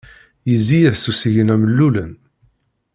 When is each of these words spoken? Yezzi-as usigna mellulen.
Yezzi-as 0.49 1.03
usigna 1.11 1.55
mellulen. 1.61 2.11